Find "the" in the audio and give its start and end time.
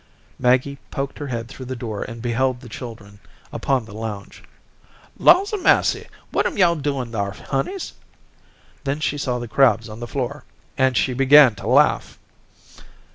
1.67-1.75, 2.61-2.69, 3.85-3.93, 9.37-9.47, 9.99-10.07